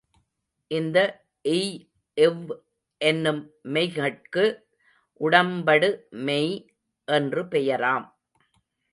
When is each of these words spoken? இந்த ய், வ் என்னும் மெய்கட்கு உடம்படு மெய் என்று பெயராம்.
இந்த 0.71 0.97
ய், 1.45 1.67
வ் 2.17 2.55
என்னும் 3.01 3.41
மெய்கட்கு 3.73 4.45
உடம்படு 5.21 5.89
மெய் 6.25 6.55
என்று 7.07 7.43
பெயராம். 7.43 8.07